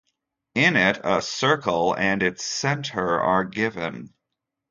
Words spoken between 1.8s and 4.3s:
and its center are given.